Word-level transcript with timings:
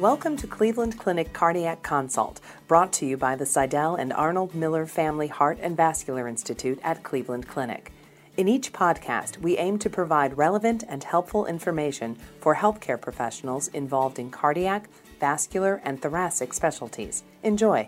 Welcome 0.00 0.38
to 0.38 0.46
Cleveland 0.46 0.98
Clinic 0.98 1.34
Cardiac 1.34 1.82
Consult, 1.82 2.40
brought 2.66 2.90
to 2.94 3.04
you 3.04 3.18
by 3.18 3.36
the 3.36 3.44
Sydell 3.44 4.00
and 4.00 4.14
Arnold 4.14 4.54
Miller 4.54 4.86
Family 4.86 5.26
Heart 5.26 5.58
and 5.60 5.76
Vascular 5.76 6.26
Institute 6.26 6.80
at 6.82 7.02
Cleveland 7.02 7.46
Clinic. 7.46 7.92
In 8.38 8.48
each 8.48 8.72
podcast, 8.72 9.36
we 9.42 9.58
aim 9.58 9.78
to 9.80 9.90
provide 9.90 10.38
relevant 10.38 10.84
and 10.88 11.04
helpful 11.04 11.44
information 11.44 12.16
for 12.40 12.54
healthcare 12.54 12.98
professionals 12.98 13.68
involved 13.68 14.18
in 14.18 14.30
cardiac, 14.30 14.88
vascular, 15.20 15.82
and 15.84 16.00
thoracic 16.00 16.54
specialties. 16.54 17.22
Enjoy. 17.42 17.86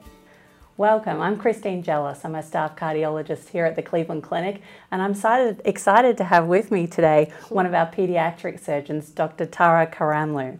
Welcome. 0.77 1.23
I'm 1.23 1.39
Christine 1.39 1.83
Jellis. 1.83 2.27
I'm 2.27 2.35
a 2.35 2.43
staff 2.43 2.77
cardiologist 2.77 3.49
here 3.49 3.65
at 3.65 3.75
the 3.75 3.83
Cleveland 3.83 4.23
Clinic, 4.23 4.61
and 4.91 5.01
I'm 5.01 5.13
excited, 5.13 5.63
excited 5.65 6.19
to 6.19 6.25
have 6.25 6.47
with 6.47 6.71
me 6.71 6.87
today 6.87 7.33
one 7.49 7.65
of 7.65 7.73
our 7.73 7.91
pediatric 7.91 8.61
surgeons, 8.61 9.09
Dr. 9.09 9.47
Tara 9.47 9.87
Karamlou. 9.87 10.59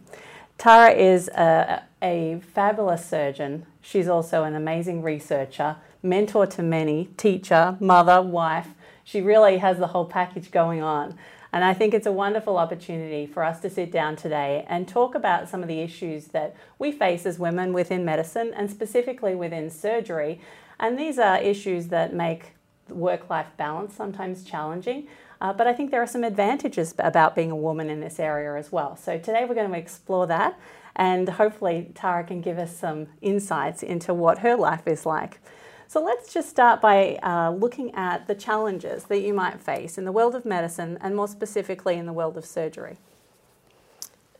Tara 0.63 0.91
is 0.91 1.27
a, 1.27 1.83
a 2.01 2.41
fabulous 2.53 3.05
surgeon. 3.05 3.65
She's 3.81 4.07
also 4.07 4.45
an 4.45 4.55
amazing 4.55 5.01
researcher, 5.01 5.75
mentor 6.01 6.47
to 6.47 6.63
many, 6.63 7.09
teacher, 7.17 7.75
mother, 7.81 8.21
wife. 8.21 8.69
She 9.03 9.19
really 9.19 9.57
has 9.57 9.77
the 9.77 9.87
whole 9.87 10.05
package 10.05 10.51
going 10.51 10.81
on. 10.81 11.17
And 11.51 11.65
I 11.65 11.73
think 11.73 11.93
it's 11.93 12.07
a 12.07 12.13
wonderful 12.13 12.55
opportunity 12.55 13.25
for 13.27 13.43
us 13.43 13.59
to 13.59 13.69
sit 13.69 13.91
down 13.91 14.15
today 14.15 14.65
and 14.69 14.87
talk 14.87 15.15
about 15.15 15.49
some 15.49 15.63
of 15.63 15.67
the 15.67 15.81
issues 15.81 16.27
that 16.27 16.55
we 16.79 16.93
face 16.93 17.25
as 17.25 17.37
women 17.37 17.73
within 17.73 18.05
medicine 18.05 18.53
and 18.55 18.71
specifically 18.71 19.35
within 19.35 19.69
surgery. 19.69 20.39
And 20.79 20.97
these 20.97 21.19
are 21.19 21.39
issues 21.39 21.89
that 21.89 22.13
make 22.13 22.53
work 22.87 23.29
life 23.29 23.47
balance 23.57 23.95
sometimes 23.95 24.45
challenging. 24.45 25.09
Uh, 25.43 25.51
but 25.51 25.67
I 25.67 25.73
think 25.73 25.91
there 25.91 26.01
are 26.01 26.07
some 26.07 26.23
advantages 26.23 26.95
about 26.97 27.35
being 27.35 27.51
a 27.51 27.55
woman 27.55 27.89
in 27.89 27.99
this 27.99 28.17
area 28.17 28.57
as 28.57 28.71
well. 28.71 28.95
So 28.95 29.17
today 29.17 29.43
we're 29.43 29.55
going 29.55 29.69
to 29.69 29.77
explore 29.77 30.25
that, 30.27 30.57
and 30.95 31.27
hopefully 31.27 31.91
Tara 31.93 32.23
can 32.23 32.39
give 32.39 32.57
us 32.57 32.73
some 32.75 33.07
insights 33.21 33.83
into 33.83 34.13
what 34.13 34.39
her 34.39 34.55
life 34.55 34.87
is 34.87 35.05
like. 35.05 35.41
So 35.89 36.01
let's 36.01 36.33
just 36.33 36.49
start 36.49 36.81
by 36.81 37.19
uh, 37.21 37.51
looking 37.51 37.93
at 37.93 38.25
the 38.25 38.35
challenges 38.35 39.03
that 39.03 39.19
you 39.19 39.33
might 39.33 39.59
face 39.59 39.97
in 39.97 40.05
the 40.05 40.13
world 40.13 40.33
of 40.33 40.45
medicine, 40.45 40.97
and 41.01 41.13
more 41.13 41.27
specifically 41.27 41.97
in 41.97 42.05
the 42.05 42.13
world 42.13 42.37
of 42.37 42.45
surgery. 42.45 42.95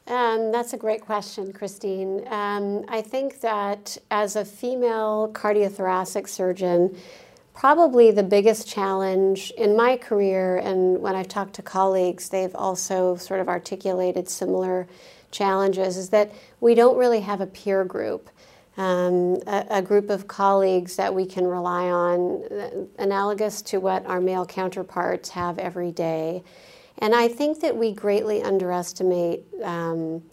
Um, 0.08 0.52
that's 0.52 0.72
a 0.74 0.78
great 0.78 1.02
question, 1.02 1.52
Christine. 1.52 2.26
Um, 2.30 2.86
I 2.88 3.02
think 3.02 3.42
that 3.42 3.98
as 4.10 4.38
a 4.38 4.46
female 4.46 5.32
cardiothoracic 5.34 6.30
surgeon, 6.30 6.98
Probably 7.54 8.12
the 8.12 8.24
biggest 8.24 8.68
challenge 8.68 9.52
in 9.58 9.76
my 9.76 9.96
career, 9.96 10.58
and 10.58 11.00
when 11.02 11.16
I've 11.16 11.28
talked 11.28 11.54
to 11.56 11.62
colleagues, 11.62 12.30
they've 12.30 12.56
also 12.56 13.16
sort 13.16 13.40
of 13.40 13.48
articulated 13.48 14.28
similar 14.28 14.88
challenges, 15.32 15.96
is 15.96 16.10
that 16.10 16.32
we 16.60 16.74
don't 16.74 16.98
really 16.98 17.22
have 17.22 17.42
a 17.42 17.48
peer 17.48 17.86
group. 17.86 18.30
Um, 18.76 19.38
a, 19.46 19.68
a, 19.70 19.82
group 19.84 20.10
of 20.10 20.28
colleagues 20.28 20.96
that 20.96 21.14
we 21.14 21.28
can 21.28 21.46
rely 21.46 21.92
on, 21.92 22.90
analogous 22.98 23.62
to 23.64 23.80
what 23.80 24.04
our 24.08 24.20
male 24.20 24.48
counterparts 24.48 25.30
have 25.30 25.60
every 25.60 25.92
day. 25.92 26.44
And 26.98 27.14
I 27.14 27.28
think 27.28 27.60
that 27.60 27.78
we 27.78 27.92
greatly 27.92 28.42
underestimate 28.42 29.44
um, 29.62 30.24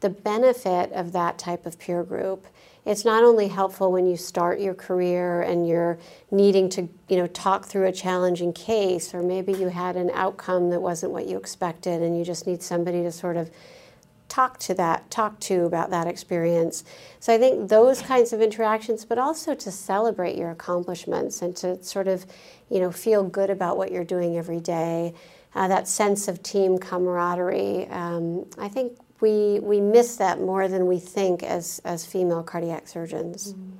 the 0.00 0.10
benefit 0.10 0.92
of 0.92 1.12
that 1.12 1.38
type 1.38 1.66
of 1.66 1.78
peer 1.78 2.02
group. 2.02 2.46
It's 2.84 3.04
not 3.04 3.24
only 3.24 3.48
helpful 3.48 3.90
when 3.90 4.06
you 4.06 4.16
start 4.16 4.60
your 4.60 4.74
career 4.74 5.42
and 5.42 5.66
you're 5.66 5.98
needing 6.30 6.68
to 6.70 6.88
you 7.08 7.16
know 7.16 7.26
talk 7.26 7.66
through 7.66 7.86
a 7.86 7.92
challenging 7.92 8.52
case 8.52 9.12
or 9.12 9.22
maybe 9.22 9.52
you 9.52 9.68
had 9.68 9.96
an 9.96 10.10
outcome 10.14 10.70
that 10.70 10.80
wasn't 10.80 11.12
what 11.12 11.26
you 11.26 11.36
expected 11.36 12.02
and 12.02 12.16
you 12.16 12.24
just 12.24 12.46
need 12.46 12.62
somebody 12.62 13.02
to 13.02 13.10
sort 13.10 13.36
of 13.36 13.50
talk 14.28 14.58
to 14.58 14.74
that 14.74 15.10
talk 15.10 15.38
to 15.40 15.64
about 15.64 15.90
that 15.90 16.06
experience. 16.06 16.84
So 17.18 17.34
i 17.34 17.38
think 17.38 17.68
those 17.68 18.02
kinds 18.02 18.32
of 18.32 18.40
interactions 18.40 19.04
but 19.04 19.18
also 19.18 19.54
to 19.54 19.70
celebrate 19.72 20.36
your 20.36 20.50
accomplishments 20.50 21.42
and 21.42 21.56
to 21.56 21.82
sort 21.82 22.06
of 22.06 22.24
you 22.70 22.78
know 22.78 22.92
feel 22.92 23.24
good 23.24 23.50
about 23.50 23.76
what 23.76 23.90
you're 23.90 24.04
doing 24.04 24.36
every 24.36 24.60
day 24.60 25.14
uh, 25.56 25.66
that 25.66 25.88
sense 25.88 26.28
of 26.28 26.42
team 26.42 26.78
camaraderie 26.78 27.88
um, 27.88 28.46
i 28.58 28.68
think 28.68 28.96
we, 29.20 29.60
we 29.60 29.80
miss 29.80 30.16
that 30.16 30.40
more 30.40 30.68
than 30.68 30.86
we 30.86 30.98
think 30.98 31.42
as, 31.42 31.80
as 31.84 32.04
female 32.04 32.42
cardiac 32.42 32.88
surgeons. 32.88 33.54
Mm. 33.54 33.72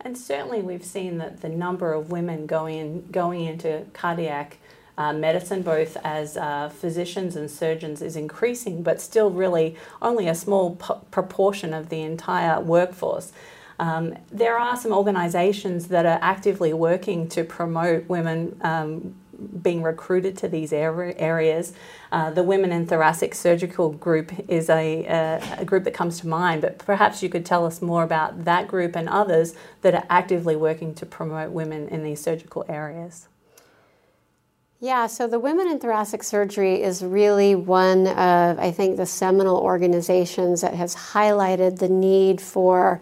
And 0.00 0.18
certainly 0.18 0.60
we've 0.60 0.84
seen 0.84 1.18
that 1.18 1.40
the 1.40 1.48
number 1.48 1.94
of 1.94 2.10
women 2.10 2.46
going, 2.46 3.08
going 3.10 3.46
into 3.46 3.86
cardiac 3.94 4.58
uh, 4.98 5.12
medicine, 5.12 5.62
both 5.62 5.96
as 6.04 6.36
uh, 6.36 6.68
physicians 6.68 7.36
and 7.36 7.50
surgeons, 7.50 8.02
is 8.02 8.14
increasing, 8.14 8.82
but 8.82 9.00
still 9.00 9.30
really 9.30 9.76
only 10.02 10.28
a 10.28 10.34
small 10.34 10.76
p- 10.76 10.94
proportion 11.10 11.72
of 11.72 11.88
the 11.88 12.02
entire 12.02 12.60
workforce. 12.60 13.32
Um, 13.80 14.14
there 14.30 14.56
are 14.56 14.76
some 14.76 14.92
organisations 14.92 15.88
that 15.88 16.06
are 16.06 16.18
actively 16.20 16.72
working 16.72 17.28
to 17.30 17.42
promote 17.42 18.08
women 18.08 18.56
um, 18.60 19.14
being 19.62 19.82
recruited 19.82 20.36
to 20.38 20.48
these 20.48 20.72
areas. 20.72 21.72
Uh, 22.12 22.30
the 22.30 22.42
Women 22.42 22.72
in 22.72 22.86
Thoracic 22.86 23.34
Surgical 23.34 23.90
Group 23.90 24.32
is 24.48 24.68
a, 24.68 25.04
a, 25.04 25.56
a, 25.58 25.64
group 25.64 25.84
that 25.84 25.94
comes 25.94 26.20
to 26.20 26.28
mind, 26.28 26.62
but 26.62 26.78
perhaps 26.78 27.22
you 27.22 27.28
could 27.28 27.44
tell 27.44 27.66
us 27.66 27.82
more 27.82 28.02
about 28.02 28.44
that 28.44 28.68
group 28.68 28.96
and 28.96 29.08
others 29.08 29.54
that 29.82 29.94
are 29.94 30.04
actively 30.08 30.56
working 30.56 30.94
to 30.94 31.06
promote 31.06 31.50
women 31.50 31.88
in 31.88 32.04
these 32.04 32.20
surgical 32.20 32.64
areas. 32.68 33.28
Yeah, 34.80 35.06
so 35.06 35.26
the 35.26 35.38
Women 35.38 35.68
in 35.68 35.78
Thoracic 35.78 36.22
Surgery 36.22 36.82
is 36.82 37.02
really 37.02 37.54
one 37.54 38.06
of, 38.06 38.58
I 38.58 38.70
think, 38.70 38.98
the 38.98 39.06
seminal 39.06 39.56
organizations 39.56 40.60
that 40.60 40.74
has 40.74 40.94
highlighted 40.94 41.78
the 41.78 41.88
need 41.88 42.40
for 42.40 43.00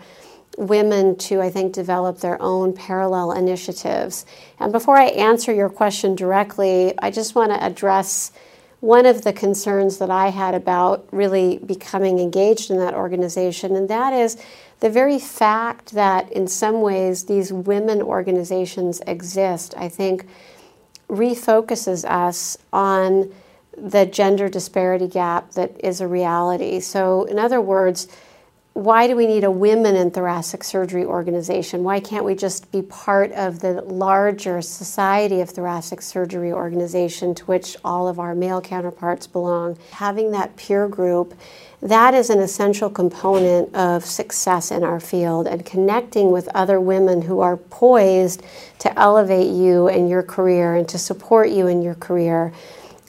women 0.59 1.17
to, 1.17 1.41
I 1.41 1.51
think, 1.51 1.73
develop 1.73 2.19
their 2.19 2.41
own 2.41 2.73
parallel 2.73 3.33
initiatives. 3.33 4.27
And 4.61 4.73
before 4.73 4.97
I 4.97 5.07
answer 5.07 5.53
your 5.53 5.69
question 5.69 6.15
directly, 6.15 6.95
I 6.99 7.11
just 7.11 7.35
want 7.35 7.53
to 7.53 7.65
address 7.65 8.33
one 8.81 9.07
of 9.07 9.23
the 9.23 9.33
concerns 9.33 9.99
that 9.99 10.11
I 10.11 10.31
had 10.31 10.55
about 10.55 11.07
really 11.13 11.59
becoming 11.59 12.19
engaged 12.19 12.69
in 12.69 12.79
that 12.79 12.95
organization, 12.95 13.77
and 13.77 13.89
that 13.89 14.13
is 14.13 14.37
the 14.81 14.91
very 14.91 15.21
fact 15.21 15.93
that 15.93 16.31
in 16.33 16.49
some 16.49 16.81
ways 16.81 17.27
these 17.27 17.53
women 17.53 18.03
organizations 18.03 19.01
exist, 19.07 19.73
I 19.77 19.89
think 19.89 20.27
refocuses 21.09 22.05
us 22.05 22.59
on 22.73 23.33
the 23.77 24.05
gender 24.05 24.49
disparity 24.49 25.07
gap 25.07 25.53
that 25.53 25.73
is 25.85 26.01
a 26.01 26.09
reality. 26.09 26.81
So, 26.81 27.23
in 27.25 27.39
other 27.39 27.61
words, 27.61 28.09
why 28.75 29.07
do 29.07 29.15
we 29.15 29.27
need 29.27 29.45
a 29.45 29.51
women 29.51 29.97
in 29.97 30.11
thoracic 30.11 30.65
surgery 30.65 31.05
organization? 31.05 31.85
Why 31.85 32.01
can't 32.01 32.25
we 32.25 32.35
just 32.35 32.73
be 32.73 32.81
part 32.81 33.31
of 33.33 33.61
the 33.61 33.83
larger 33.83 34.63
Society 34.63 35.43
of 35.43 35.51
Thoracic 35.51 36.01
Surgery 36.01 36.53
organization 36.53 37.35
to 37.35 37.45
which 37.45 37.77
all 37.85 38.09
of 38.09 38.19
our 38.19 38.35
male 38.35 38.63
counterparts 38.63 39.27
belong? 39.27 39.77
Having 39.91 40.31
that 40.31 40.57
peer 40.57 40.89
group, 40.89 41.35
that 41.83 42.15
is 42.15 42.31
an 42.31 42.39
essential 42.39 42.89
component 42.89 43.75
of 43.75 44.07
success 44.07 44.71
in 44.71 44.85
our 44.85 45.01
field 45.01 45.47
and 45.47 45.67
connecting 45.67 46.31
with 46.31 46.49
other 46.55 46.81
women 46.81 47.23
who 47.23 47.41
are 47.41 47.59
poised 47.59 48.43
to 48.79 48.99
elevate 48.99 49.51
you 49.51 49.87
in 49.89 50.09
your 50.09 50.23
career 50.23 50.77
and 50.77 50.89
to 50.89 50.97
support 50.97 51.51
you 51.51 51.67
in 51.67 51.83
your 51.83 51.97
career. 51.97 52.55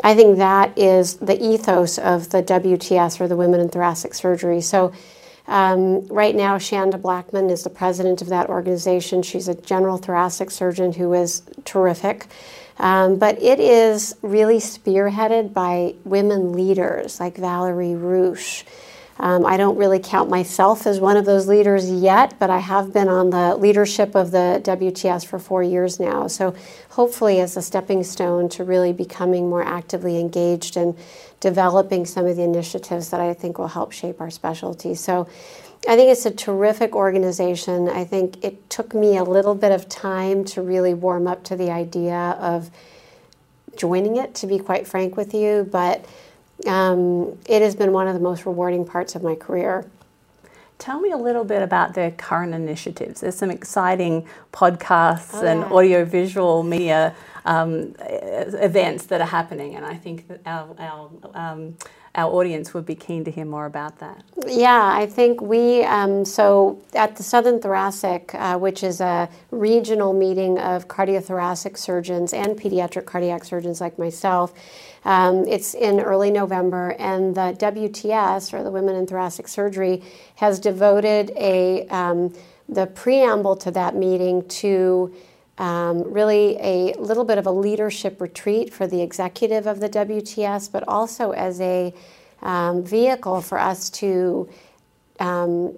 I 0.04 0.14
think 0.14 0.38
that 0.40 0.78
is 0.78 1.16
the 1.18 1.42
ethos 1.42 1.98
of 1.98 2.32
the 2.32 2.44
WTS 2.44 3.22
or 3.22 3.30
the 3.30 3.38
Women 3.38 3.62
in 3.62 3.70
Thoracic 3.70 4.14
Surgery. 4.14 4.60
So 4.60 4.92
um, 5.48 6.08
right 6.08 6.36
now, 6.36 6.58
Shanda 6.58 7.00
Blackmon 7.00 7.52
is 7.52 7.64
the 7.64 7.70
president 7.70 8.22
of 8.22 8.30
that 8.30 8.50
organization. 8.50 9.22
She's 9.22 9.48
a 9.48 9.56
general 9.56 9.98
thoracic 9.98 10.52
surgeon 10.52 10.94
who 10.94 11.14
is 11.14 11.42
terrific. 11.66 12.28
Um, 12.78 13.18
but 13.18 13.42
it 13.42 13.60
is 13.60 14.16
really 14.22 14.58
spearheaded 14.58 15.54
by 15.54 15.96
women 16.06 16.54
leaders 16.54 17.20
like 17.20 17.38
Valerie 17.38 17.96
Rusch. 17.96 18.64
Um, 19.20 19.46
I 19.46 19.58
don't 19.58 19.78
really 19.78 20.00
count 20.00 20.30
myself 20.30 20.88
as 20.88 21.00
one 21.00 21.18
of 21.18 21.26
those 21.26 21.48
leaders 21.48 21.90
yet, 21.90 22.40
but 22.40 22.50
I 22.50 22.60
have 22.60 22.92
been 22.92 23.08
on 23.08 23.30
the 23.30 23.56
leadership 23.56 24.16
of 24.16 24.32
the 24.32 24.60
WTS 24.64 25.26
for 25.26 25.38
four 25.38 25.62
years 25.62 26.00
now. 26.00 26.28
So 26.28 26.56
hopefully, 26.90 27.40
as 27.40 27.56
a 27.56 27.62
stepping 27.62 28.04
stone 28.04 28.50
to 28.50 28.64
really 28.64 28.92
becoming 28.92 29.50
more 29.50 29.64
actively 29.64 30.20
engaged 30.20 30.78
and 30.78 30.98
developing 31.40 32.06
some 32.06 32.26
of 32.26 32.38
the 32.38 32.44
initiatives 32.44 33.10
that 33.10 33.20
I 33.20 33.34
think 33.34 33.60
will 33.60 33.68
help 33.68 33.92
shape 33.92 34.20
our 34.20 34.32
specialty. 34.32 34.96
So 34.96 35.28
I 35.88 35.96
think 35.98 36.10
it's 36.10 36.26
a 36.26 36.32
terrific 36.32 36.96
organization. 36.96 37.90
I 37.90 38.06
think 38.06 38.44
it 38.44 38.70
took 38.70 38.94
me 38.94 39.18
a 39.18 39.24
little 39.24 39.54
bit 39.54 39.72
of 39.72 39.90
time 39.90 40.46
to 40.46 40.62
really 40.62 40.94
warm 40.94 41.28
up 41.28 41.44
to 41.46 41.58
the 41.58 41.70
idea 41.70 42.38
of 42.40 42.72
joining 43.76 44.16
it, 44.16 44.34
to 44.36 44.48
be 44.48 44.60
quite 44.60 44.88
frank 44.88 45.18
with 45.18 45.34
you, 45.34 45.68
but 45.70 46.06
um, 46.68 47.38
it 47.48 47.62
has 47.62 47.76
been 47.76 47.92
one 47.92 48.08
of 48.08 48.14
the 48.14 48.20
most 48.20 48.46
rewarding 48.46 48.86
parts 48.86 49.16
of 49.16 49.24
my 49.24 49.36
career. 49.36 49.90
Tell 50.80 51.00
me 51.00 51.12
a 51.12 51.18
little 51.18 51.44
bit 51.44 51.62
about 51.62 51.94
the 51.94 52.14
current 52.18 52.54
initiatives. 52.54 53.22
There's 53.22 53.36
some 53.36 53.52
exciting 53.52 54.28
podcasts 54.52 55.36
oh, 55.36 55.46
and 55.46 55.64
audiovisual 55.64 56.64
media 56.64 57.16
um, 57.46 57.96
events 58.00 59.06
that 59.08 59.22
are 59.22 59.28
happening, 59.28 59.76
and 59.76 59.86
I 59.86 59.96
think 59.96 60.28
that 60.28 60.42
our, 60.46 60.76
our 60.80 61.10
um, 61.34 61.78
our 62.16 62.32
audience 62.32 62.74
would 62.74 62.86
be 62.86 62.96
keen 62.96 63.24
to 63.24 63.32
hear 63.32 63.46
more 63.46 63.66
about 63.66 63.98
that. 64.00 64.24
Yeah, 64.46 64.92
I 64.94 65.08
think 65.08 65.42
we, 65.42 65.84
um, 65.84 66.26
so 66.26 66.80
at 66.94 67.16
the 67.16 67.24
Southern 67.24 67.60
Thoracic, 67.60 68.36
uh, 68.36 68.58
which 68.58 68.84
is 68.84 69.02
a 69.02 69.30
regional 69.50 70.14
meeting 70.14 70.60
of 70.60 70.88
cardiothoracic 70.88 71.78
surgeons 71.78 72.34
and 72.34 72.60
pediatric 72.60 73.06
cardiac 73.06 73.44
surgeons 73.44 73.82
like 73.82 73.98
myself, 73.98 74.54
um, 75.06 75.46
it's 75.48 75.74
in 75.74 76.00
early 76.00 76.30
November, 76.30 76.96
and 77.00 77.36
the 77.36 77.56
WTS, 77.60 78.54
or 78.54 78.64
the 78.64 78.72
Women 78.72 78.96
in 78.96 79.08
Thoracic 79.08 79.48
Surgery, 79.48 80.02
has 80.36 80.60
devoted 80.60 81.32
a 81.36 81.88
um, 81.88 82.34
the 82.70 82.88
preamble 82.88 83.56
to 83.58 83.72
that 83.72 83.96
meeting 83.96 84.48
to 84.48 85.14
um, 85.58 86.12
really 86.12 86.58
a 86.60 86.94
little 86.98 87.24
bit 87.24 87.38
of 87.38 87.46
a 87.46 87.52
leadership 87.52 88.20
retreat 88.20 88.74
for 88.74 88.88
the 88.88 89.02
executive 89.02 89.68
of 89.68 89.80
the 89.80 89.90
WTS, 89.90 90.72
but 90.72 90.84
also 90.88 91.32
as 91.32 91.62
a 91.62 91.94
um, 92.42 92.84
vehicle 92.84 93.42
for 93.42 93.60
us 93.60 93.90
to 93.90 94.50
um, 95.20 95.78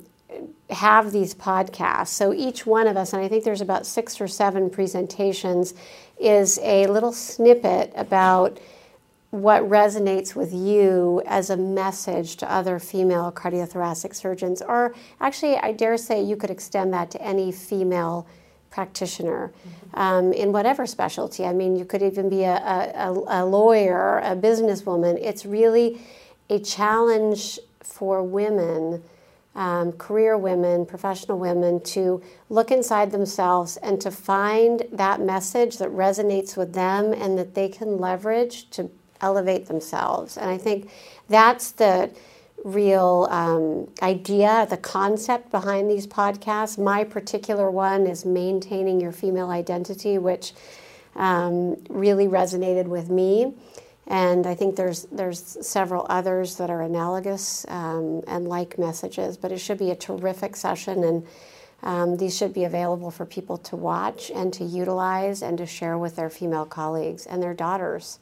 have 0.69 1.12
these 1.12 1.36
podcasts. 1.36 2.07
So 2.07 2.33
each 2.33 2.66
one 2.66 2.88
of 2.88 2.98
us, 2.98 3.13
and 3.13 3.22
I 3.22 3.27
think 3.27 3.44
there's 3.44 3.62
about 3.62 3.86
six 3.86 4.19
or 4.19 4.27
seven 4.27 4.69
presentations, 4.69 5.74
is 6.19 6.60
a 6.63 6.88
little 6.88 7.12
snippet 7.12 7.92
about 7.95 8.60
what 9.31 9.63
resonates 9.63 10.33
with 10.33 10.54
you 10.54 11.22
as 11.25 11.50
a 11.50 11.57
message 11.57 12.38
to 12.38 12.51
other 12.51 12.80
female 12.80 13.31
cardiothoracic 13.31 14.16
surgeons. 14.16 14.62
Or 14.62 14.95
actually, 15.19 15.57
I 15.57 15.74
dare 15.74 15.98
say 15.98 16.24
you 16.24 16.38
could 16.38 16.50
extend 16.50 16.94
that 16.94 17.12
to 17.12 17.22
any 17.22 17.51
female 17.51 18.25
practitioner 18.75 19.51
mm-hmm. 19.51 20.00
um, 20.00 20.33
in 20.33 20.51
whatever 20.51 20.86
specialty. 20.86 21.45
I 21.45 21.54
mean, 21.54 21.77
you 21.77 21.86
could 21.86 22.04
even 22.04 22.30
be 22.30 22.44
a, 22.44 22.57
a, 22.57 23.42
a 23.42 23.42
lawyer, 23.45 24.19
a 24.19 24.36
businesswoman. 24.36 25.18
It's 25.22 25.45
really 25.45 26.01
a 26.50 26.60
challenge 26.60 27.57
for 27.81 28.22
women. 28.22 29.01
Um, 29.56 29.94
career 29.94 30.38
women, 30.38 30.86
professional 30.86 31.39
women, 31.39 31.80
to 31.95 32.22
look 32.50 32.72
inside 32.72 33.12
themselves 33.12 33.77
and 33.77 34.01
to 34.01 34.12
find 34.12 34.83
that 34.92 35.22
message 35.22 35.77
that 35.77 35.88
resonates 35.92 36.57
with 36.57 36.74
them 36.74 37.13
and 37.13 37.38
that 37.38 37.56
they 37.56 37.69
can 37.69 37.98
leverage 37.98 38.69
to 38.72 38.92
elevate 39.22 39.68
themselves. 39.68 40.36
And 40.36 40.50
I 40.50 40.57
think 40.57 40.89
that's 41.30 41.72
the 41.72 42.12
real 42.65 43.27
um, 43.29 43.88
idea, 44.01 44.65
the 44.69 44.77
concept 44.77 45.51
behind 45.51 45.89
these 45.89 46.07
podcasts. 46.07 46.77
My 46.77 47.03
particular 47.03 47.69
one 47.69 48.07
is 48.07 48.25
maintaining 48.25 49.00
your 49.00 49.12
female 49.12 49.51
identity, 49.51 50.17
which 50.17 50.53
um, 51.15 51.77
really 51.89 52.27
resonated 52.27 52.88
with 52.88 53.09
me. 53.09 53.53
And 54.07 54.47
I 54.47 54.56
think 54.56 54.75
there's 54.75 55.03
there's 55.06 55.39
several 55.65 56.06
others 56.09 56.57
that 56.57 56.69
are 56.69 56.81
analogous 56.81 57.65
um, 57.69 58.23
and 58.27 58.47
like 58.47 58.77
messages, 58.77 59.38
but 59.38 59.51
it 59.51 59.59
should 59.59 59.77
be 59.77 59.91
a 59.91 59.95
terrific 59.95 60.56
session, 60.56 61.03
and 61.03 61.27
um, 61.83 62.17
these 62.17 62.35
should 62.35 62.53
be 62.53 62.63
available 62.63 63.12
for 63.12 63.25
people 63.25 63.57
to 63.59 63.75
watch 63.75 64.31
and 64.33 64.51
to 64.53 64.63
utilize 64.63 65.41
and 65.44 65.57
to 65.59 65.65
share 65.65 65.97
with 65.97 66.15
their 66.15 66.29
female 66.29 66.65
colleagues 66.65 67.25
and 67.27 67.41
their 67.41 67.53
daughters 67.53 68.19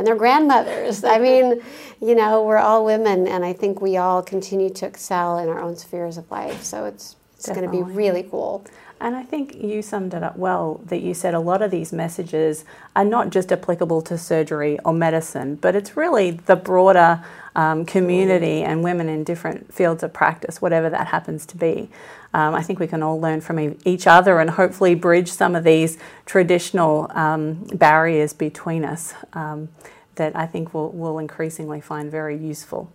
and 0.00 0.06
their 0.06 0.16
grandmothers. 0.16 1.04
I 1.04 1.18
mean, 1.18 1.60
you 2.00 2.14
know, 2.14 2.42
we're 2.42 2.56
all 2.56 2.86
women, 2.86 3.28
and 3.28 3.44
I 3.44 3.52
think 3.52 3.82
we 3.82 3.98
all 3.98 4.22
continue 4.22 4.70
to 4.70 4.86
excel 4.86 5.38
in 5.38 5.50
our 5.50 5.60
own 5.60 5.76
spheres 5.76 6.16
of 6.16 6.28
life. 6.30 6.62
So 6.62 6.86
it's 6.86 7.16
it's 7.36 7.48
going 7.48 7.62
to 7.62 7.70
be 7.70 7.82
really 7.82 8.22
cool. 8.22 8.64
And 9.00 9.16
I 9.16 9.22
think 9.22 9.56
you 9.56 9.80
summed 9.80 10.12
it 10.12 10.22
up 10.22 10.36
well 10.36 10.82
that 10.86 11.00
you 11.00 11.14
said 11.14 11.32
a 11.32 11.40
lot 11.40 11.62
of 11.62 11.70
these 11.70 11.90
messages 11.90 12.66
are 12.94 13.04
not 13.04 13.30
just 13.30 13.50
applicable 13.50 14.02
to 14.02 14.18
surgery 14.18 14.78
or 14.84 14.92
medicine, 14.92 15.56
but 15.56 15.74
it's 15.74 15.96
really 15.96 16.32
the 16.32 16.56
broader 16.56 17.24
um, 17.56 17.86
community 17.86 18.62
and 18.62 18.84
women 18.84 19.08
in 19.08 19.24
different 19.24 19.72
fields 19.72 20.02
of 20.02 20.12
practice, 20.12 20.60
whatever 20.60 20.90
that 20.90 21.08
happens 21.08 21.46
to 21.46 21.56
be. 21.56 21.88
Um, 22.34 22.54
I 22.54 22.62
think 22.62 22.78
we 22.78 22.86
can 22.86 23.02
all 23.02 23.18
learn 23.18 23.40
from 23.40 23.76
each 23.86 24.06
other 24.06 24.38
and 24.38 24.50
hopefully 24.50 24.94
bridge 24.94 25.32
some 25.32 25.56
of 25.56 25.64
these 25.64 25.96
traditional 26.26 27.10
um, 27.14 27.64
barriers 27.72 28.34
between 28.34 28.84
us 28.84 29.14
um, 29.32 29.70
that 30.16 30.36
I 30.36 30.46
think 30.46 30.74
we'll, 30.74 30.90
we'll 30.90 31.18
increasingly 31.18 31.80
find 31.80 32.10
very 32.10 32.36
useful. 32.36 32.92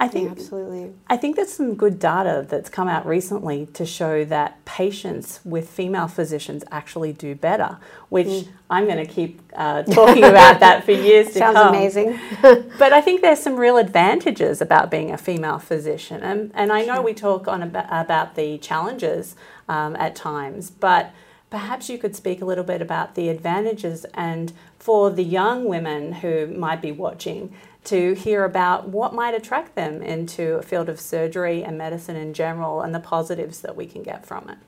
I 0.00 0.08
think 0.08 0.24
yeah, 0.24 0.30
absolutely. 0.32 0.94
I 1.08 1.18
think 1.18 1.36
there's 1.36 1.52
some 1.52 1.74
good 1.74 1.98
data 1.98 2.46
that's 2.48 2.70
come 2.70 2.88
out 2.88 3.06
recently 3.06 3.66
to 3.74 3.84
show 3.84 4.24
that 4.24 4.64
patients 4.64 5.40
with 5.44 5.68
female 5.68 6.08
physicians 6.08 6.64
actually 6.70 7.12
do 7.12 7.34
better, 7.34 7.76
which 8.08 8.26
mm. 8.26 8.48
I'm 8.70 8.86
going 8.86 9.06
to 9.06 9.12
keep 9.12 9.42
uh, 9.54 9.82
talking 9.82 10.24
about 10.24 10.60
that 10.60 10.84
for 10.84 10.92
years 10.92 11.26
to 11.28 11.32
Sounds 11.40 11.54
come. 11.54 11.74
Sounds 11.74 11.96
amazing. 11.96 12.18
but 12.78 12.94
I 12.94 13.02
think 13.02 13.20
there's 13.20 13.40
some 13.40 13.56
real 13.56 13.76
advantages 13.76 14.62
about 14.62 14.90
being 14.90 15.10
a 15.10 15.18
female 15.18 15.58
physician, 15.58 16.22
and 16.22 16.50
and 16.54 16.72
I 16.72 16.86
know 16.86 16.94
sure. 16.94 17.02
we 17.02 17.12
talk 17.12 17.46
on 17.46 17.62
about, 17.62 17.86
about 17.90 18.36
the 18.36 18.56
challenges 18.56 19.36
um, 19.68 19.96
at 19.96 20.16
times, 20.16 20.70
but 20.70 21.12
perhaps 21.50 21.90
you 21.90 21.98
could 21.98 22.14
speak 22.14 22.40
a 22.40 22.44
little 22.44 22.64
bit 22.64 22.80
about 22.80 23.16
the 23.16 23.28
advantages 23.28 24.06
and 24.14 24.52
for 24.78 25.10
the 25.10 25.24
young 25.24 25.64
women 25.66 26.12
who 26.12 26.46
might 26.46 26.80
be 26.80 26.92
watching 26.92 27.52
to 27.82 28.14
hear 28.14 28.44
about 28.44 28.88
what 28.88 29.12
might 29.14 29.34
attract 29.34 29.74
them 29.74 30.02
into 30.02 30.54
a 30.54 30.62
field 30.62 30.88
of 30.88 31.00
surgery 31.00 31.64
and 31.64 31.76
medicine 31.76 32.16
in 32.16 32.32
general 32.32 32.82
and 32.82 32.94
the 32.94 33.00
positives 33.00 33.60
that 33.60 33.74
we 33.74 33.86
can 33.86 34.02
get 34.02 34.24
from 34.24 34.48
it? 34.48 34.58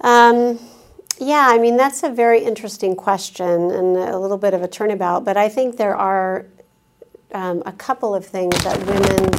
Um, 0.00 0.58
yeah, 1.18 1.46
I 1.48 1.58
mean, 1.58 1.76
that's 1.76 2.02
a 2.02 2.10
very 2.10 2.44
interesting 2.44 2.96
question 2.96 3.70
and 3.70 3.96
a 3.96 4.18
little 4.18 4.36
bit 4.36 4.52
of 4.52 4.62
a 4.62 4.68
turnabout, 4.68 5.24
but 5.24 5.36
I 5.36 5.48
think 5.48 5.76
there 5.76 5.96
are 5.96 6.46
um, 7.32 7.62
a 7.64 7.72
couple 7.72 8.14
of 8.14 8.26
things 8.26 8.62
that 8.64 8.78
women, 8.86 9.30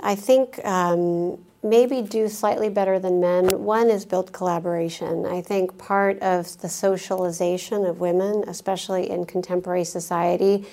I 0.00 0.14
think, 0.14 0.64
um, 0.64 1.38
maybe 1.62 2.02
do 2.02 2.28
slightly 2.28 2.68
better 2.68 2.98
than 2.98 3.20
men. 3.20 3.62
One 3.64 3.90
is 3.90 4.04
build 4.04 4.32
collaboration. 4.32 5.26
I 5.26 5.42
think 5.42 5.76
part 5.78 6.18
of 6.20 6.58
the 6.60 6.68
socialization 6.68 7.84
of 7.84 8.00
women, 8.00 8.44
especially 8.46 9.10
in 9.10 9.26
contemporary 9.26 9.84
society, 9.84 10.66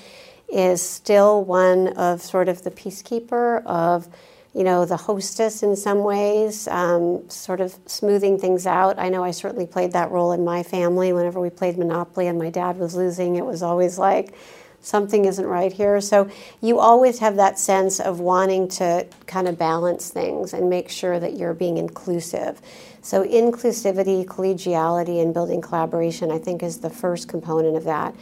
is 0.48 0.82
still 0.82 1.44
one 1.44 1.90
of 1.90 2.22
sort 2.22 2.48
of 2.48 2.64
the 2.64 2.72
peacekeeper, 2.72 3.66
of 3.66 4.08
you 4.54 4.64
know, 4.64 4.86
the 4.86 4.98
hostess 4.98 5.62
in 5.62 5.76
some 5.76 6.00
ways, 6.00 6.68
um, 6.70 7.30
sort 7.30 7.62
of 7.62 7.78
smoothing 7.86 8.40
things 8.40 8.66
out. 8.66 8.98
I 8.98 9.10
know 9.10 9.24
I 9.24 9.30
certainly 9.30 9.68
played 9.68 9.92
that 9.92 10.10
role 10.10 10.32
in 10.32 10.44
my 10.44 10.64
family. 10.64 11.14
Whenever 11.14 11.40
we 11.40 11.52
played 11.52 11.78
Monopoly 11.78 12.26
and 12.26 12.40
my 12.40 12.50
dad 12.50 12.78
was 12.78 12.96
losing, 12.96 13.36
it 13.36 13.46
was 13.46 13.62
always 13.62 14.00
like, 14.00 14.34
something 14.82 15.26
isn't 15.26 15.46
right 15.46 15.74
here. 15.74 16.00
So 16.02 16.30
you 16.62 16.80
always 16.80 17.20
have 17.20 17.36
that 17.36 17.60
sense 17.60 18.00
of 18.00 18.20
wanting 18.20 18.68
to 18.70 19.06
kind 19.26 19.48
of 19.48 19.58
balance 19.58 20.10
things 20.10 20.54
and 20.54 20.70
make 20.70 20.90
sure 20.90 21.20
that 21.20 21.36
you're 21.36 21.54
being 21.54 21.78
inclusive. 21.78 22.62
So 23.02 23.24
inclusivity, 23.24 24.26
collegiality, 24.26 25.22
and 25.22 25.34
building 25.34 25.62
collaboration, 25.62 26.32
I 26.32 26.40
think, 26.40 26.64
is 26.64 26.80
the 26.80 26.90
first 26.90 27.28
component 27.28 27.78
of 27.78 27.84
that. 27.86 28.14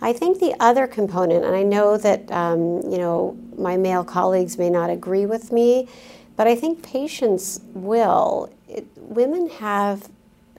I 0.00 0.12
think 0.12 0.38
the 0.38 0.54
other 0.60 0.86
component, 0.86 1.44
and 1.44 1.56
I 1.56 1.64
know 1.64 1.96
that 1.96 2.30
um, 2.30 2.82
you 2.88 2.98
know 2.98 3.36
my 3.56 3.76
male 3.76 4.04
colleagues 4.04 4.56
may 4.56 4.70
not 4.70 4.90
agree 4.90 5.26
with 5.26 5.50
me, 5.50 5.88
but 6.36 6.46
I 6.46 6.54
think 6.54 6.82
patients 6.82 7.60
will. 7.74 8.52
It, 8.68 8.86
women 8.96 9.48
have, 9.48 10.08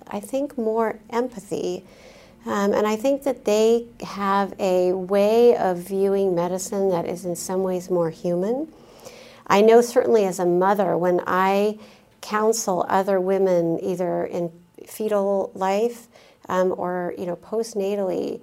I 0.08 0.20
think, 0.20 0.58
more 0.58 1.00
empathy, 1.10 1.86
um, 2.46 2.74
and 2.74 2.88
I 2.88 2.96
think 2.96 3.24
that 3.24 3.46
they 3.46 3.88
have 4.02 4.54
a 4.60 4.94
way 4.94 5.56
of 5.56 5.78
viewing 5.78 6.36
medicine 6.36 6.90
that 6.90 7.06
is 7.06 7.26
in 7.26 7.36
some 7.36 7.64
ways 7.64 7.90
more 7.90 8.10
human. 8.10 8.72
I 9.48 9.62
know 9.62 9.82
certainly 9.82 10.26
as 10.26 10.40
a 10.40 10.46
mother, 10.46 10.98
when 10.98 11.22
I 11.26 11.80
counsel 12.22 12.86
other 12.88 13.20
women, 13.20 13.80
either 13.84 14.26
in 14.26 14.52
fetal 14.88 15.52
life 15.54 16.08
um, 16.48 16.74
or 16.78 17.14
you 17.18 17.26
know 17.26 17.36
postnatally 17.36 18.42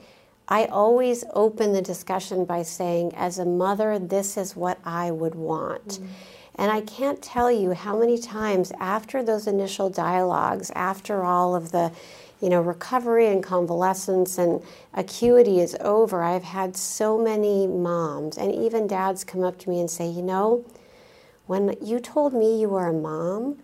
I 0.49 0.67
always 0.67 1.25
open 1.35 1.73
the 1.73 1.83
discussion 1.83 2.45
by 2.45 2.62
saying, 2.62 3.15
as 3.17 3.38
a 3.38 3.45
mother, 3.45 3.99
this 3.99 4.37
is 4.37 4.55
what 4.55 4.79
I 4.85 5.11
would 5.11 5.35
want. 5.35 5.88
Mm-hmm. 5.88 6.07
And 6.59 6.71
I 6.73 6.81
can't 6.83 7.21
tell 7.21 7.50
you 7.50 7.73
how 7.73 7.99
many 7.99 8.17
times 8.17 8.73
after 8.79 9.23
those 9.23 9.47
initial 9.47 9.91
dialogues, 9.91 10.71
after 10.75 11.25
all 11.25 11.55
of 11.55 11.73
the 11.73 11.93
you 12.40 12.50
know, 12.50 12.61
recovery 12.61 13.28
and 13.28 13.43
convalescence 13.43 14.38
and 14.38 14.62
acuity 14.95 15.61
is 15.61 15.76
over, 15.81 16.23
I've 16.23 16.45
had 16.45 16.76
so 16.76 17.19
many 17.19 17.66
moms 17.66 18.37
and 18.37 18.55
even 18.55 18.87
dads 18.87 19.25
come 19.25 19.43
up 19.43 19.59
to 19.61 19.71
me 19.71 19.81
and 19.81 19.90
say, 19.90 20.09
you 20.09 20.23
know, 20.23 20.64
when 21.47 21.76
you 21.81 22.00
told 22.00 22.35
me 22.35 22.61
you 22.61 22.69
were 22.69 22.88
a 22.88 22.93
mom, 22.93 23.59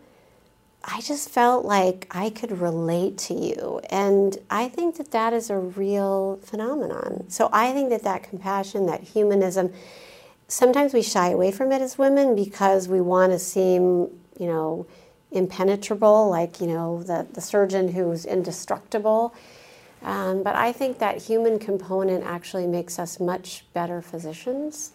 I 0.84 1.00
just 1.00 1.28
felt 1.30 1.64
like 1.64 2.06
I 2.10 2.30
could 2.30 2.58
relate 2.60 3.18
to 3.18 3.34
you. 3.34 3.80
And 3.90 4.36
I 4.50 4.68
think 4.68 4.96
that 4.96 5.12
that 5.12 5.32
is 5.32 5.50
a 5.50 5.58
real 5.58 6.40
phenomenon. 6.42 7.26
So 7.28 7.48
I 7.52 7.72
think 7.72 7.90
that 7.90 8.02
that 8.02 8.22
compassion, 8.24 8.86
that 8.86 9.02
humanism, 9.02 9.72
sometimes 10.48 10.92
we 10.92 11.02
shy 11.02 11.30
away 11.30 11.52
from 11.52 11.70
it 11.72 11.82
as 11.82 11.98
women 11.98 12.34
because 12.34 12.88
we 12.88 13.00
want 13.00 13.32
to 13.32 13.38
seem, 13.38 14.08
you 14.38 14.46
know, 14.46 14.86
impenetrable, 15.32 16.28
like, 16.28 16.60
you 16.60 16.66
know, 16.66 17.02
the, 17.02 17.26
the 17.32 17.40
surgeon 17.40 17.88
who's 17.88 18.24
indestructible. 18.24 19.34
Um, 20.02 20.42
but 20.42 20.56
I 20.56 20.72
think 20.72 20.98
that 20.98 21.22
human 21.22 21.58
component 21.58 22.24
actually 22.24 22.66
makes 22.66 22.98
us 22.98 23.20
much 23.20 23.64
better 23.72 24.02
physicians 24.02 24.92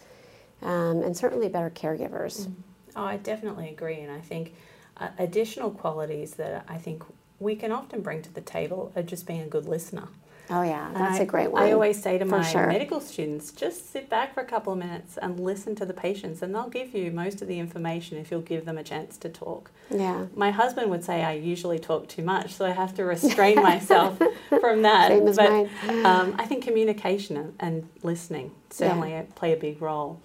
um, 0.62 1.02
and 1.02 1.16
certainly 1.16 1.48
better 1.48 1.70
caregivers. 1.70 2.46
Mm. 2.46 2.54
Oh, 2.96 3.04
I 3.04 3.16
definitely 3.16 3.68
agree. 3.68 4.00
And 4.00 4.10
I 4.10 4.20
think 4.20 4.54
uh, 4.96 5.08
additional 5.18 5.70
qualities 5.70 6.34
that 6.34 6.64
I 6.68 6.78
think 6.78 7.04
we 7.38 7.54
can 7.54 7.70
often 7.72 8.02
bring 8.02 8.22
to 8.22 8.32
the 8.32 8.40
table 8.40 8.92
are 8.96 9.02
just 9.02 9.26
being 9.26 9.40
a 9.40 9.46
good 9.46 9.66
listener. 9.66 10.08
Oh 10.50 10.62
yeah, 10.62 10.90
that's 10.94 11.20
I, 11.20 11.22
a 11.22 11.26
great 11.26 11.50
one. 11.50 11.62
I 11.62 11.72
always 11.72 12.02
say 12.02 12.16
to 12.16 12.24
my 12.24 12.42
sure. 12.42 12.66
medical 12.66 13.00
students, 13.00 13.52
just 13.52 13.92
sit 13.92 14.08
back 14.08 14.32
for 14.32 14.40
a 14.40 14.46
couple 14.46 14.72
of 14.72 14.78
minutes 14.78 15.18
and 15.18 15.38
listen 15.38 15.74
to 15.76 15.84
the 15.84 15.92
patients, 15.92 16.40
and 16.40 16.54
they'll 16.54 16.70
give 16.70 16.94
you 16.94 17.10
most 17.10 17.42
of 17.42 17.48
the 17.48 17.58
information 17.58 18.16
if 18.16 18.30
you'll 18.30 18.40
give 18.40 18.64
them 18.64 18.78
a 18.78 18.82
chance 18.82 19.18
to 19.18 19.28
talk. 19.28 19.70
Yeah. 19.90 20.26
My 20.34 20.50
husband 20.50 20.90
would 20.90 21.04
say 21.04 21.22
I 21.22 21.34
usually 21.34 21.78
talk 21.78 22.08
too 22.08 22.22
much, 22.22 22.54
so 22.54 22.64
I 22.64 22.70
have 22.70 22.94
to 22.94 23.04
restrain 23.04 23.56
myself 23.62 24.18
from 24.48 24.82
that. 24.82 25.08
Same 25.08 25.28
as 25.28 25.36
but 25.36 25.50
mine. 25.50 26.06
Um, 26.06 26.34
I 26.38 26.46
think 26.46 26.64
communication 26.64 27.54
and 27.60 27.88
listening 28.02 28.52
certainly 28.70 29.10
yeah. 29.10 29.24
play 29.34 29.52
a 29.52 29.56
big 29.56 29.82
role. 29.82 30.20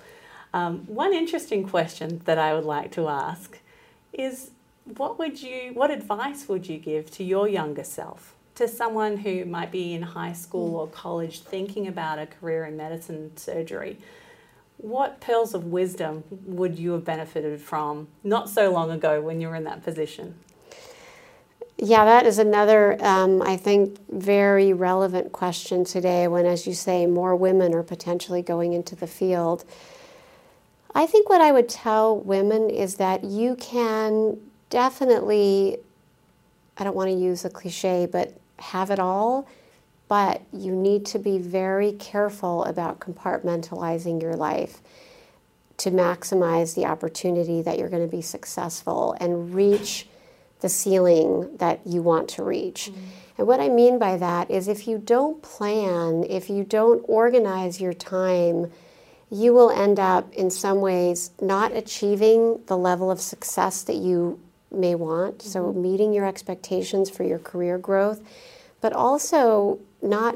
Um, 0.53 0.79
one 0.85 1.13
interesting 1.13 1.67
question 1.67 2.21
that 2.25 2.37
I 2.37 2.53
would 2.53 2.65
like 2.65 2.91
to 2.93 3.07
ask 3.07 3.59
is, 4.13 4.51
what 4.85 5.17
would 5.17 5.41
you, 5.41 5.71
what 5.73 5.89
advice 5.89 6.47
would 6.47 6.67
you 6.67 6.77
give 6.77 7.09
to 7.11 7.23
your 7.23 7.47
younger 7.47 7.83
self? 7.83 8.35
To 8.55 8.67
someone 8.67 9.17
who 9.17 9.45
might 9.45 9.71
be 9.71 9.93
in 9.93 10.01
high 10.01 10.33
school 10.33 10.75
or 10.75 10.87
college 10.87 11.41
thinking 11.41 11.87
about 11.87 12.19
a 12.19 12.25
career 12.25 12.65
in 12.65 12.77
medicine 12.77 13.35
surgery, 13.35 13.97
what 14.77 15.21
pearls 15.21 15.53
of 15.53 15.65
wisdom 15.65 16.23
would 16.45 16.77
you 16.77 16.91
have 16.91 17.05
benefited 17.05 17.59
from 17.61 18.07
not 18.23 18.49
so 18.49 18.71
long 18.71 18.91
ago 18.91 19.21
when 19.21 19.39
you 19.39 19.47
were 19.47 19.55
in 19.55 19.63
that 19.63 19.83
position? 19.83 20.35
Yeah, 21.77 22.05
that 22.05 22.25
is 22.25 22.37
another, 22.37 23.03
um, 23.03 23.41
I 23.41 23.57
think, 23.57 23.97
very 24.09 24.73
relevant 24.73 25.31
question 25.31 25.83
today 25.83 26.27
when, 26.27 26.45
as 26.45 26.67
you 26.67 26.73
say, 26.73 27.07
more 27.07 27.35
women 27.35 27.73
are 27.73 27.83
potentially 27.83 28.41
going 28.41 28.73
into 28.73 28.95
the 28.95 29.07
field. 29.07 29.65
I 30.93 31.07
think 31.07 31.29
what 31.29 31.41
I 31.41 31.51
would 31.51 31.67
tell 31.67 32.19
women 32.19 32.69
is 32.69 32.95
that 32.95 33.23
you 33.23 33.55
can 33.55 34.39
definitely, 34.69 35.77
I 36.77 36.83
don't 36.83 36.95
want 36.95 37.09
to 37.09 37.15
use 37.15 37.43
a 37.43 37.49
cliche, 37.49 38.05
but 38.05 38.39
have 38.63 38.89
it 38.89 38.99
all, 38.99 39.47
but 40.07 40.41
you 40.51 40.73
need 40.75 41.05
to 41.07 41.19
be 41.19 41.37
very 41.37 41.93
careful 41.93 42.63
about 42.65 42.99
compartmentalizing 42.99 44.21
your 44.21 44.35
life 44.35 44.81
to 45.77 45.91
maximize 45.91 46.75
the 46.75 46.85
opportunity 46.85 47.61
that 47.61 47.77
you're 47.77 47.89
going 47.89 48.07
to 48.07 48.15
be 48.15 48.21
successful 48.21 49.15
and 49.19 49.53
reach 49.53 50.07
the 50.61 50.69
ceiling 50.69 51.57
that 51.57 51.81
you 51.85 52.01
want 52.01 52.29
to 52.29 52.43
reach. 52.43 52.89
Mm-hmm. 52.89 53.01
And 53.39 53.47
what 53.47 53.59
I 53.59 53.69
mean 53.69 53.97
by 53.97 54.17
that 54.17 54.51
is 54.51 54.67
if 54.67 54.87
you 54.87 54.97
don't 54.97 55.41
plan, 55.41 56.23
if 56.29 56.49
you 56.49 56.63
don't 56.63 57.03
organize 57.07 57.81
your 57.81 57.93
time, 57.93 58.71
you 59.31 59.53
will 59.53 59.71
end 59.71 59.99
up 59.99 60.31
in 60.33 60.51
some 60.51 60.79
ways 60.79 61.31
not 61.41 61.71
achieving 61.75 62.61
the 62.67 62.77
level 62.77 63.09
of 63.09 63.19
success 63.19 63.81
that 63.83 63.95
you 63.95 64.39
may 64.71 64.95
want. 64.95 65.39
Mm-hmm. 65.39 65.49
So, 65.49 65.73
meeting 65.73 66.13
your 66.13 66.25
expectations 66.25 67.09
for 67.09 67.23
your 67.23 67.39
career 67.39 67.77
growth 67.77 68.21
but 68.83 68.91
also 68.91 69.79
not 70.01 70.35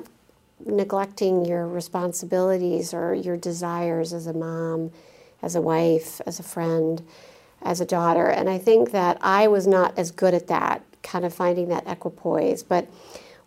neglecting 0.65 1.43
your 1.43 1.67
responsibilities 1.67 2.93
or 2.93 3.13
your 3.13 3.35
desires 3.35 4.13
as 4.13 4.25
a 4.25 4.31
mom, 4.31 4.89
as 5.41 5.55
a 5.55 5.61
wife, 5.61 6.21
as 6.25 6.39
a 6.39 6.43
friend, 6.43 7.05
as 7.61 7.81
a 7.81 7.85
daughter. 7.85 8.27
And 8.27 8.49
I 8.49 8.57
think 8.57 8.91
that 8.91 9.17
I 9.19 9.49
was 9.49 9.67
not 9.67 9.99
as 9.99 10.11
good 10.11 10.33
at 10.33 10.47
that, 10.47 10.81
kind 11.03 11.25
of 11.25 11.33
finding 11.33 11.67
that 11.67 11.83
equipoise. 11.87 12.63
But 12.63 12.87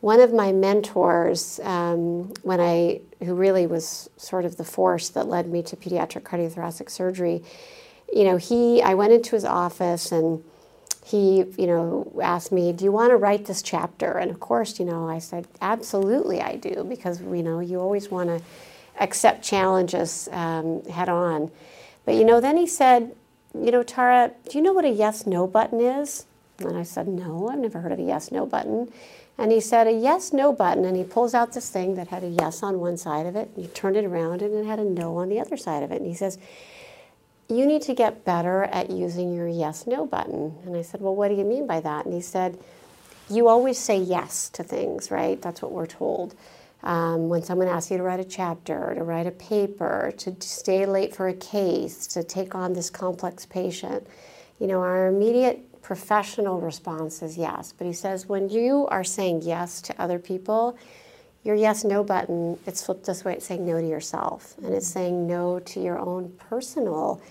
one 0.01 0.21
of 0.21 0.35
my 0.35 0.53
mentors, 0.53 1.61
um, 1.63 2.35
when 2.43 2.61
I, 2.61 3.01
who 3.25 3.35
really 3.35 3.67
was 3.67 4.11
sort 4.19 4.45
of 4.45 4.59
the 4.59 4.65
force 4.65 5.09
that 5.09 5.27
led 5.27 5.47
me 5.47 5.63
to 5.63 5.77
pediatric 5.77 6.25
cardiothoracic 6.25 6.91
surgery, 6.91 7.43
you 8.13 8.25
know, 8.25 8.37
he, 8.37 8.83
I 8.83 8.93
went 8.93 9.15
into 9.15 9.31
his 9.31 9.47
office 9.47 10.13
and 10.13 10.45
he, 11.05 11.45
you 11.57 11.67
know, 11.67 12.13
asked 12.23 12.53
me, 12.53 12.73
"Do 12.73 12.85
you 12.85 12.93
want 12.93 13.11
to 13.11 13.17
write 13.17 13.47
this 13.47 13.63
chapter?" 13.63 14.19
And 14.19 14.31
of 14.31 14.41
course, 14.41 14.79
you 14.79 14.85
know, 14.85 15.09
I 15.09 15.19
said, 15.19 15.47
"Absolutely, 15.61 16.41
I 16.41 16.57
do," 16.57 16.85
because 16.89 17.21
you 17.21 17.43
know, 17.43 17.61
you 17.61 17.81
always 17.81 18.11
want 18.11 18.29
to 18.29 18.43
accept 19.01 19.43
challenges 19.43 20.29
um, 20.33 20.85
head 20.85 21.09
on. 21.09 21.51
But 22.05 22.15
you 22.15 22.25
know, 22.25 22.41
then 22.41 22.57
he 22.57 22.67
said, 22.67 23.15
"You 23.55 23.71
know, 23.71 23.83
Tara, 23.83 24.33
do 24.49 24.59
you 24.59 24.63
know 24.63 24.73
what 24.73 24.85
a 24.85 24.91
yes/no 24.91 25.47
button 25.47 25.81
is?" 25.81 26.27
And 26.59 26.77
I 26.77 26.83
said, 26.83 27.09
"No, 27.09 27.49
I've 27.49 27.59
never 27.59 27.81
heard 27.81 27.93
of 27.93 27.99
a 27.99 28.03
yes/no 28.03 28.47
button." 28.47 28.93
And 29.39 29.53
he 29.53 29.61
said, 29.61 29.87
"A 29.87 29.93
yes/no 29.93 30.53
button," 30.53 30.85
and 30.85 30.97
he 30.97 31.03
pulls 31.03 31.33
out 31.33 31.53
this 31.53 31.71
thing 31.71 31.95
that 31.95 32.09
had 32.09 32.23
a 32.23 32.29
yes 32.29 32.63
on 32.63 32.79
one 32.79 32.99
side 32.99 33.25
of 33.25 33.37
it, 33.37 33.49
and 33.55 33.65
you 33.65 33.71
turned 33.71 33.97
it 33.97 34.05
around, 34.05 34.43
and 34.43 34.53
it 34.55 34.67
had 34.67 34.79
a 34.79 34.85
no 34.85 35.17
on 35.17 35.31
the 35.31 35.41
other 35.41 35.57
side 35.57 35.83
of 35.83 35.91
it. 35.91 35.97
And 35.97 36.07
he 36.07 36.15
says 36.15 36.37
you 37.51 37.67
need 37.67 37.83
to 37.83 37.95
get 37.95 38.25
better 38.25 38.65
at 38.65 38.91
using 38.91 39.35
your 39.35 39.49
yes 39.49 39.87
no 39.87 40.07
button. 40.07 40.55
And 40.65 40.77
I 40.77 40.83
said, 40.83 41.01
Well, 41.01 41.15
what 41.15 41.29
do 41.29 41.35
you 41.35 41.45
mean 41.45 41.67
by 41.67 41.81
that? 41.81 42.05
And 42.05 42.15
he 42.15 42.21
said, 42.21 42.59
You 43.29 43.49
always 43.49 43.79
say 43.79 43.99
yes 43.99 44.49
to 44.51 44.63
things, 44.63 45.11
right? 45.11 45.41
That's 45.41 45.63
what 45.63 45.73
we're 45.73 45.87
told. 45.87 46.35
Um, 46.83 47.29
when 47.29 47.43
someone 47.43 47.69
asks 47.69 47.91
you 47.91 47.99
to 47.99 48.03
write 48.03 48.21
a 48.21 48.25
chapter, 48.25 48.95
to 48.95 49.03
write 49.03 49.27
a 49.27 49.33
paper, 49.33 50.13
to 50.19 50.35
stay 50.41 50.87
late 50.87 51.15
for 51.15 51.29
a 51.29 51.35
case, 51.35 52.07
to 52.09 52.25
take 52.25 52.55
on 52.55 52.73
this 52.73 52.89
complex 52.89 53.45
patient, 53.45 54.07
you 54.59 54.67
know, 54.67 54.81
our 54.81 55.09
immediate 55.09 55.83
professional 55.83 56.61
response 56.61 57.23
is 57.23 57.37
yes. 57.37 57.75
But 57.77 57.87
he 57.87 57.93
says, 57.93 58.27
when 58.27 58.49
you 58.49 58.87
are 58.91 59.05
saying 59.05 59.43
yes 59.43 59.83
to 59.83 60.01
other 60.01 60.19
people, 60.19 60.79
your 61.43 61.55
yes 61.55 61.85
no 61.85 62.05
button, 62.05 62.59
it's 62.67 62.85
flipped 62.85 63.07
this 63.07 63.25
way, 63.25 63.35
it's 63.35 63.47
saying 63.47 63.67
no 63.67 63.81
to 63.81 63.87
yourself. 63.87 64.55
And 64.63 64.75
it's 64.75 64.91
mm. 64.91 64.95
saying 64.95 65.27
no 65.27 65.59
to 65.61 65.81
your 65.81 65.99
own 65.99 66.33
personal 66.39 67.23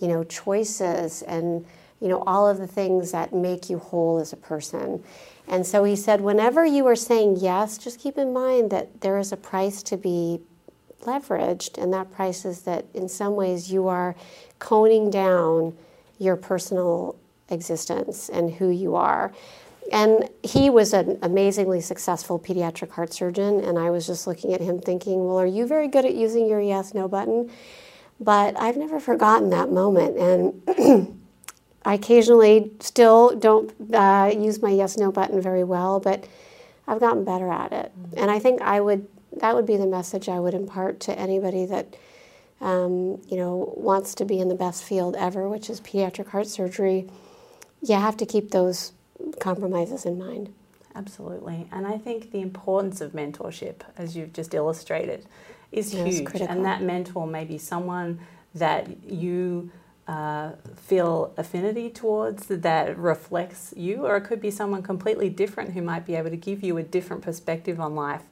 you 0.00 0.08
know, 0.08 0.24
choices 0.24 1.22
and, 1.22 1.64
you 2.00 2.08
know, 2.08 2.22
all 2.26 2.48
of 2.48 2.58
the 2.58 2.66
things 2.66 3.12
that 3.12 3.32
make 3.32 3.70
you 3.70 3.78
whole 3.78 4.18
as 4.18 4.32
a 4.32 4.36
person. 4.36 5.02
And 5.46 5.66
so 5.66 5.84
he 5.84 5.96
said, 5.96 6.20
whenever 6.20 6.64
you 6.64 6.86
are 6.86 6.96
saying 6.96 7.36
yes, 7.40 7.78
just 7.78 8.00
keep 8.00 8.18
in 8.18 8.32
mind 8.32 8.70
that 8.70 9.00
there 9.02 9.18
is 9.18 9.32
a 9.32 9.36
price 9.36 9.82
to 9.84 9.96
be 9.96 10.40
leveraged, 11.02 11.76
and 11.80 11.92
that 11.92 12.10
price 12.10 12.44
is 12.46 12.62
that 12.62 12.86
in 12.94 13.08
some 13.08 13.36
ways 13.36 13.70
you 13.70 13.88
are 13.88 14.16
coning 14.58 15.10
down 15.10 15.76
your 16.18 16.36
personal 16.36 17.14
existence 17.50 18.30
and 18.30 18.54
who 18.54 18.70
you 18.70 18.94
are. 18.94 19.32
And 19.92 20.28
he 20.42 20.70
was 20.70 20.92
an 20.92 21.18
amazingly 21.22 21.80
successful 21.80 22.38
pediatric 22.38 22.90
heart 22.90 23.12
surgeon, 23.12 23.60
and 23.60 23.78
I 23.78 23.90
was 23.90 24.06
just 24.06 24.26
looking 24.26 24.54
at 24.54 24.60
him 24.60 24.80
thinking, 24.80 25.24
well, 25.26 25.38
are 25.38 25.46
you 25.46 25.66
very 25.66 25.88
good 25.88 26.04
at 26.04 26.14
using 26.14 26.48
your 26.48 26.60
yes 26.60 26.94
no 26.94 27.06
button? 27.06 27.50
But 28.18 28.58
I've 28.58 28.76
never 28.76 28.98
forgotten 28.98 29.50
that 29.50 29.70
moment. 29.70 30.16
And 30.16 31.18
I 31.84 31.94
occasionally 31.94 32.72
still 32.80 33.36
don't 33.36 33.72
uh, 33.92 34.32
use 34.34 34.62
my 34.62 34.70
yes 34.70 34.96
no 34.96 35.12
button 35.12 35.40
very 35.40 35.64
well, 35.64 36.00
but 36.00 36.26
I've 36.86 37.00
gotten 37.00 37.24
better 37.24 37.50
at 37.50 37.72
it. 37.72 37.92
Mm-hmm. 37.98 38.18
And 38.18 38.30
I 38.30 38.38
think 38.38 38.62
I 38.62 38.80
would 38.80 39.06
that 39.40 39.54
would 39.54 39.66
be 39.66 39.76
the 39.76 39.86
message 39.86 40.28
I 40.28 40.38
would 40.38 40.54
impart 40.54 41.00
to 41.00 41.18
anybody 41.18 41.66
that 41.66 41.96
um, 42.60 43.20
you 43.28 43.36
know 43.36 43.74
wants 43.76 44.14
to 44.16 44.24
be 44.24 44.38
in 44.38 44.48
the 44.48 44.54
best 44.54 44.84
field 44.84 45.16
ever, 45.16 45.48
which 45.48 45.68
is 45.68 45.80
pediatric 45.80 46.28
heart 46.28 46.46
surgery. 46.46 47.08
You 47.82 47.96
have 47.96 48.16
to 48.18 48.26
keep 48.26 48.50
those 48.50 48.92
compromises 49.44 50.06
in 50.06 50.18
mind. 50.18 50.52
Absolutely. 50.94 51.68
And 51.70 51.86
I 51.86 51.98
think 51.98 52.30
the 52.32 52.40
importance 52.40 53.00
of 53.02 53.12
mentorship, 53.12 53.82
as 53.98 54.16
you've 54.16 54.32
just 54.32 54.54
illustrated, 54.54 55.26
is 55.70 55.92
huge. 55.92 56.40
And 56.40 56.64
that 56.64 56.80
mentor 56.82 57.26
may 57.26 57.44
be 57.44 57.58
someone 57.58 58.20
that 58.54 59.04
you 59.04 59.70
uh, 60.08 60.52
feel 60.76 61.34
affinity 61.36 61.90
towards 61.90 62.46
that 62.46 62.96
reflects 62.96 63.74
you, 63.76 64.06
or 64.06 64.16
it 64.16 64.22
could 64.22 64.40
be 64.40 64.50
someone 64.50 64.82
completely 64.82 65.28
different 65.28 65.72
who 65.72 65.82
might 65.82 66.06
be 66.06 66.14
able 66.14 66.30
to 66.30 66.36
give 66.36 66.62
you 66.62 66.78
a 66.78 66.82
different 66.82 67.22
perspective 67.22 67.78
on 67.80 67.94
life 67.94 68.22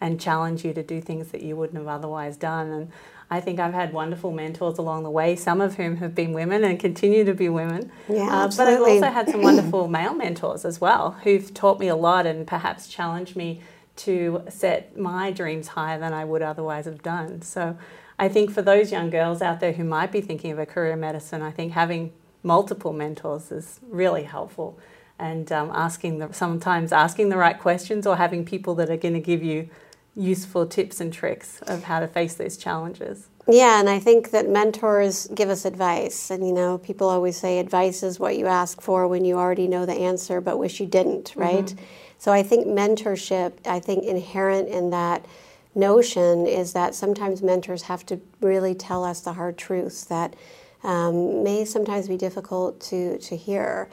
and 0.00 0.20
challenge 0.20 0.64
you 0.64 0.72
to 0.72 0.82
do 0.82 1.00
things 1.00 1.28
that 1.32 1.42
you 1.42 1.54
wouldn't 1.54 1.78
have 1.78 1.88
otherwise 1.88 2.36
done. 2.36 2.70
And 2.70 2.92
I 3.32 3.40
think 3.40 3.58
I've 3.58 3.72
had 3.72 3.94
wonderful 3.94 4.30
mentors 4.30 4.76
along 4.76 5.04
the 5.04 5.10
way, 5.10 5.36
some 5.36 5.62
of 5.62 5.76
whom 5.76 5.96
have 5.96 6.14
been 6.14 6.34
women 6.34 6.64
and 6.64 6.78
continue 6.78 7.24
to 7.24 7.32
be 7.32 7.48
women. 7.48 7.90
Yeah, 8.06 8.28
uh, 8.28 8.50
but 8.54 8.68
I've 8.68 8.82
also 8.82 9.06
had 9.06 9.30
some 9.30 9.40
wonderful 9.40 9.88
male 9.98 10.12
mentors 10.12 10.66
as 10.66 10.82
well 10.82 11.12
who've 11.24 11.52
taught 11.54 11.80
me 11.80 11.88
a 11.88 11.96
lot 11.96 12.26
and 12.26 12.46
perhaps 12.46 12.88
challenged 12.88 13.34
me 13.34 13.62
to 13.96 14.42
set 14.50 14.98
my 14.98 15.30
dreams 15.30 15.68
higher 15.68 15.98
than 15.98 16.12
I 16.12 16.26
would 16.26 16.42
otherwise 16.42 16.84
have 16.84 17.02
done. 17.02 17.40
So 17.40 17.78
I 18.18 18.28
think 18.28 18.50
for 18.50 18.60
those 18.60 18.92
young 18.92 19.08
girls 19.08 19.40
out 19.40 19.60
there 19.60 19.72
who 19.72 19.84
might 19.84 20.12
be 20.12 20.20
thinking 20.20 20.52
of 20.52 20.58
a 20.58 20.66
career 20.66 20.92
in 20.92 21.00
medicine, 21.00 21.40
I 21.40 21.52
think 21.52 21.72
having 21.72 22.12
multiple 22.42 22.92
mentors 22.92 23.50
is 23.50 23.80
really 23.88 24.24
helpful. 24.24 24.78
And 25.18 25.50
um, 25.50 25.70
asking 25.72 26.18
the, 26.18 26.32
sometimes 26.32 26.92
asking 26.92 27.30
the 27.30 27.38
right 27.38 27.58
questions 27.58 28.06
or 28.06 28.16
having 28.16 28.44
people 28.44 28.74
that 28.74 28.90
are 28.90 28.98
going 28.98 29.14
to 29.14 29.20
give 29.20 29.42
you 29.42 29.70
useful 30.14 30.66
tips 30.66 31.00
and 31.00 31.12
tricks 31.12 31.60
of 31.62 31.84
how 31.84 32.00
to 32.00 32.06
face 32.06 32.34
those 32.34 32.56
challenges. 32.56 33.28
Yeah, 33.48 33.80
and 33.80 33.88
I 33.88 33.98
think 33.98 34.30
that 34.30 34.48
mentors 34.48 35.26
give 35.34 35.48
us 35.48 35.64
advice. 35.64 36.30
And 36.30 36.46
you 36.46 36.52
know, 36.52 36.78
people 36.78 37.08
always 37.08 37.36
say 37.36 37.58
advice 37.58 38.02
is 38.02 38.20
what 38.20 38.36
you 38.36 38.46
ask 38.46 38.80
for 38.80 39.08
when 39.08 39.24
you 39.24 39.36
already 39.36 39.66
know 39.66 39.86
the 39.86 39.94
answer 39.94 40.40
but 40.40 40.58
wish 40.58 40.80
you 40.80 40.86
didn't, 40.86 41.34
right? 41.34 41.64
Mm-hmm. 41.64 41.84
So 42.18 42.30
I 42.30 42.42
think 42.44 42.66
mentorship, 42.66 43.54
I 43.66 43.80
think 43.80 44.04
inherent 44.04 44.68
in 44.68 44.90
that 44.90 45.26
notion 45.74 46.46
is 46.46 46.72
that 46.74 46.94
sometimes 46.94 47.42
mentors 47.42 47.82
have 47.82 48.06
to 48.06 48.20
really 48.40 48.74
tell 48.74 49.02
us 49.02 49.20
the 49.20 49.32
hard 49.32 49.58
truths 49.58 50.04
that 50.04 50.36
um, 50.84 51.42
may 51.42 51.64
sometimes 51.64 52.06
be 52.06 52.16
difficult 52.16 52.80
to, 52.80 53.18
to 53.18 53.36
hear. 53.36 53.88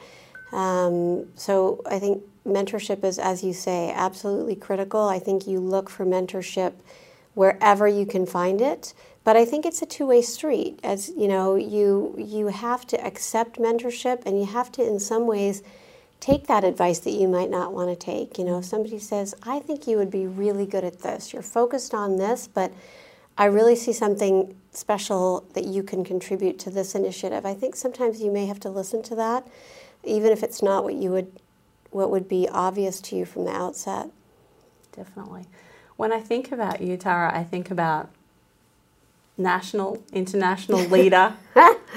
Um, 0.52 1.26
so 1.36 1.80
I 1.86 1.98
think 1.98 2.22
mentorship 2.46 3.04
is, 3.04 3.18
as 3.18 3.42
you 3.44 3.52
say, 3.52 3.92
absolutely 3.94 4.56
critical. 4.56 5.08
I 5.08 5.18
think 5.18 5.46
you 5.46 5.60
look 5.60 5.90
for 5.90 6.06
mentorship 6.06 6.72
wherever 7.34 7.86
you 7.86 8.06
can 8.06 8.26
find 8.26 8.60
it. 8.60 8.92
But 9.22 9.36
I 9.36 9.44
think 9.44 9.66
it's 9.66 9.82
a 9.82 9.86
two-way 9.86 10.22
street. 10.22 10.80
As 10.82 11.10
you 11.10 11.28
know, 11.28 11.54
you 11.54 12.14
you 12.16 12.48
have 12.48 12.86
to 12.88 13.04
accept 13.04 13.58
mentorship, 13.58 14.22
and 14.24 14.38
you 14.38 14.46
have 14.46 14.72
to, 14.72 14.82
in 14.82 14.98
some 14.98 15.26
ways, 15.26 15.62
take 16.20 16.46
that 16.46 16.64
advice 16.64 16.98
that 17.00 17.12
you 17.12 17.28
might 17.28 17.50
not 17.50 17.72
want 17.72 17.90
to 17.90 17.96
take. 17.96 18.38
You 18.38 18.44
know, 18.44 18.58
if 18.58 18.64
somebody 18.64 18.98
says, 18.98 19.34
"I 19.42 19.60
think 19.60 19.86
you 19.86 19.98
would 19.98 20.10
be 20.10 20.26
really 20.26 20.66
good 20.66 20.84
at 20.84 21.00
this. 21.00 21.32
You're 21.32 21.42
focused 21.42 21.94
on 21.94 22.16
this, 22.16 22.48
but 22.52 22.72
I 23.36 23.44
really 23.44 23.76
see 23.76 23.92
something 23.92 24.54
special 24.72 25.44
that 25.52 25.66
you 25.66 25.82
can 25.82 26.02
contribute 26.02 26.58
to 26.60 26.70
this 26.70 26.94
initiative." 26.94 27.44
I 27.44 27.54
think 27.54 27.76
sometimes 27.76 28.22
you 28.22 28.30
may 28.30 28.46
have 28.46 28.60
to 28.60 28.70
listen 28.70 29.02
to 29.02 29.14
that, 29.16 29.46
even 30.02 30.32
if 30.32 30.42
it's 30.42 30.62
not 30.62 30.82
what 30.82 30.94
you 30.94 31.10
would 31.10 31.30
what 31.90 32.10
would 32.10 32.28
be 32.28 32.48
obvious 32.48 33.00
to 33.00 33.16
you 33.16 33.24
from 33.24 33.44
the 33.44 33.52
outset. 33.52 34.10
Definitely. 34.92 35.46
When 35.96 36.12
I 36.12 36.20
think 36.20 36.52
about 36.52 36.80
you, 36.80 36.96
Tara, 36.96 37.36
I 37.36 37.44
think 37.44 37.70
about 37.70 38.10
national, 39.36 40.02
international 40.12 40.80
leader, 40.88 41.34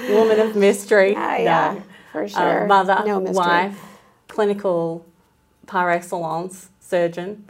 woman 0.08 0.40
of 0.40 0.56
mystery, 0.56 1.14
uh, 1.14 1.36
yeah, 1.36 1.74
no, 1.74 1.82
for 2.12 2.24
uh, 2.24 2.28
sure. 2.28 2.64
Uh, 2.64 2.66
mother, 2.66 3.02
no 3.06 3.18
wife, 3.18 3.80
clinical 4.28 5.06
par 5.66 5.90
excellence 5.90 6.68
surgeon, 6.80 7.48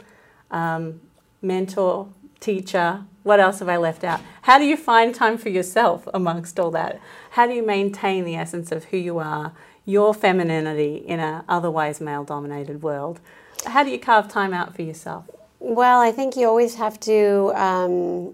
um, 0.51 1.01
mentor, 1.41 2.07
teacher. 2.39 3.03
What 3.23 3.39
else 3.39 3.59
have 3.59 3.69
I 3.69 3.77
left 3.77 4.03
out? 4.03 4.21
How 4.43 4.59
do 4.59 4.65
you 4.65 4.77
find 4.77 5.13
time 5.13 5.37
for 5.37 5.49
yourself 5.49 6.07
amongst 6.13 6.59
all 6.59 6.69
that? 6.71 6.99
How 7.31 7.47
do 7.47 7.53
you 7.53 7.65
maintain 7.65 8.23
the 8.23 8.35
essence 8.35 8.71
of 8.71 8.85
who 8.85 8.97
you 8.97 9.17
are, 9.17 9.51
your 9.85 10.13
femininity 10.13 10.97
in 11.05 11.19
an 11.19 11.43
otherwise 11.47 12.01
male 12.01 12.23
dominated 12.23 12.81
world? 12.81 13.19
How 13.65 13.83
do 13.83 13.89
you 13.89 13.99
carve 13.99 14.27
time 14.27 14.53
out 14.53 14.75
for 14.75 14.81
yourself? 14.81 15.25
Well, 15.59 16.01
I 16.01 16.11
think 16.11 16.35
you 16.35 16.47
always 16.47 16.75
have 16.75 16.99
to 17.01 17.51
um, 17.55 18.33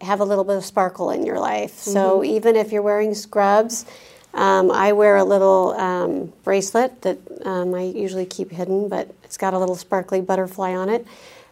have 0.00 0.20
a 0.20 0.24
little 0.24 0.44
bit 0.44 0.56
of 0.56 0.64
sparkle 0.64 1.10
in 1.10 1.24
your 1.24 1.38
life. 1.38 1.72
Mm-hmm. 1.72 1.90
So 1.92 2.24
even 2.24 2.56
if 2.56 2.72
you're 2.72 2.82
wearing 2.82 3.14
scrubs, 3.14 3.86
um, 4.34 4.70
I 4.70 4.92
wear 4.92 5.16
a 5.16 5.24
little 5.24 5.72
um, 5.74 6.32
bracelet 6.42 7.02
that 7.02 7.18
um, 7.44 7.74
I 7.74 7.82
usually 7.82 8.26
keep 8.26 8.50
hidden, 8.50 8.88
but 8.88 9.14
it's 9.24 9.36
got 9.36 9.54
a 9.54 9.58
little 9.58 9.76
sparkly 9.76 10.20
butterfly 10.20 10.74
on 10.74 10.88
it. 10.88 11.06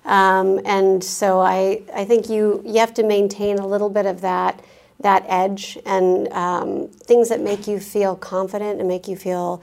Um, 0.05 0.61
and 0.65 1.05
so 1.05 1.41
I, 1.41 1.83
I 1.95 2.05
think 2.07 2.31
you, 2.31 2.63
you 2.65 2.81
have 2.81 2.95
to 2.95 3.03
maintain 3.03 3.59
a 3.59 3.67
little 3.67 3.91
bit 3.91 4.07
of 4.07 4.23
that, 4.23 4.61
that 5.01 5.25
edge 5.29 5.79
and 5.87 6.29
um, 6.33 6.89
things 6.89 7.29
that 7.31 7.41
make 7.41 7.67
you 7.67 7.81
feel 7.81 8.17
confident 8.17 8.79
and 8.79 8.89
make 8.89 9.09
you 9.09 9.17
feel 9.17 9.63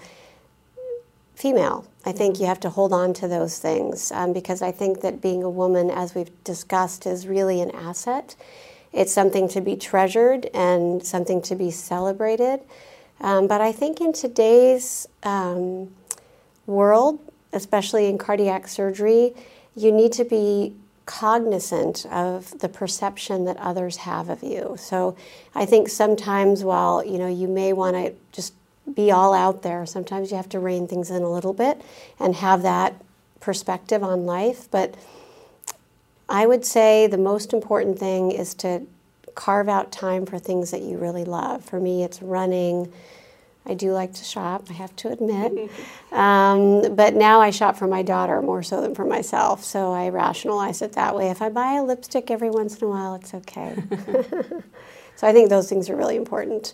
female. 1.35 1.85
I 2.05 2.11
think 2.11 2.39
you 2.39 2.47
have 2.47 2.59
to 2.61 2.69
hold 2.69 2.93
on 2.93 3.13
to 3.15 3.27
those 3.27 3.59
things 3.59 4.11
um, 4.11 4.33
because 4.33 4.61
I 4.61 4.71
think 4.71 5.01
that 5.01 5.21
being 5.21 5.43
a 5.43 5.49
woman, 5.49 5.91
as 5.91 6.15
we've 6.15 6.31
discussed, 6.43 7.05
is 7.05 7.27
really 7.27 7.61
an 7.61 7.69
asset. 7.71 8.35
It's 8.91 9.13
something 9.13 9.47
to 9.49 9.61
be 9.61 9.75
treasured 9.75 10.49
and 10.53 11.05
something 11.05 11.41
to 11.43 11.55
be 11.55 11.69
celebrated. 11.69 12.61
Um, 13.19 13.47
but 13.47 13.61
I 13.61 13.71
think 13.71 14.01
in 14.01 14.13
today's 14.13 15.07
um, 15.23 15.93
world, 16.65 17.19
especially 17.53 18.07
in 18.07 18.17
cardiac 18.17 18.67
surgery, 18.67 19.35
you 19.75 19.91
need 19.91 20.13
to 20.13 20.23
be 20.23 20.73
cognizant 21.07 22.05
of 22.11 22.59
the 22.59 22.69
perception 22.69 23.45
that 23.45 23.57
others 23.57 23.97
have 23.97 24.29
of 24.29 24.43
you. 24.43 24.75
So 24.77 25.15
I 25.55 25.65
think 25.65 25.89
sometimes 25.89 26.63
while 26.63 27.03
you 27.03 27.17
know 27.17 27.27
you 27.27 27.47
may 27.47 27.73
want 27.73 27.95
to 27.95 28.13
just 28.31 28.53
be 28.93 29.09
all 29.09 29.33
out 29.33 29.63
there, 29.63 29.85
sometimes 29.87 30.29
you 30.29 30.37
have 30.37 30.49
to 30.49 30.59
rein 30.59 30.87
things 30.87 31.09
in 31.09 31.23
a 31.23 31.31
little 31.31 31.53
bit 31.53 31.81
and 32.19 32.35
have 32.35 32.61
that 32.61 32.93
perspective 33.39 34.03
on 34.03 34.25
life, 34.25 34.69
but 34.69 34.95
I 36.29 36.45
would 36.45 36.65
say 36.65 37.07
the 37.07 37.17
most 37.17 37.53
important 37.53 37.97
thing 37.97 38.31
is 38.31 38.53
to 38.55 38.85
carve 39.35 39.69
out 39.69 39.91
time 39.91 40.25
for 40.25 40.39
things 40.39 40.71
that 40.71 40.81
you 40.81 40.97
really 40.97 41.23
love. 41.23 41.63
For 41.63 41.79
me, 41.79 42.03
it's 42.03 42.21
running. 42.21 42.91
I 43.67 43.73
do 43.73 43.91
like 43.91 44.13
to 44.13 44.23
shop, 44.23 44.67
I 44.69 44.73
have 44.73 44.95
to 44.97 45.09
admit. 45.09 45.69
um, 46.11 46.95
but 46.95 47.15
now 47.15 47.41
I 47.41 47.49
shop 47.49 47.75
for 47.75 47.87
my 47.87 48.01
daughter 48.01 48.41
more 48.41 48.63
so 48.63 48.81
than 48.81 48.95
for 48.95 49.05
myself, 49.05 49.63
so 49.63 49.91
I 49.93 50.09
rationalize 50.09 50.81
it 50.81 50.93
that 50.93 51.15
way. 51.15 51.29
If 51.29 51.41
I 51.41 51.49
buy 51.49 51.73
a 51.73 51.83
lipstick 51.83 52.31
every 52.31 52.49
once 52.49 52.77
in 52.77 52.87
a 52.87 52.89
while, 52.89 53.15
it's 53.15 53.33
okay. 53.33 53.75
so 55.15 55.27
I 55.27 55.33
think 55.33 55.49
those 55.49 55.67
things 55.67 55.89
are 55.89 55.95
really 55.95 56.15
important. 56.15 56.73